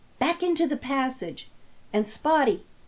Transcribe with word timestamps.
Back 0.17 0.41
into 0.41 0.65
the 0.65 0.77
passage! 0.77 1.47
And, 1.93 2.05
Spottie! 2.07 2.61